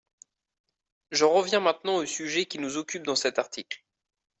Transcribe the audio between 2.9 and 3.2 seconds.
dans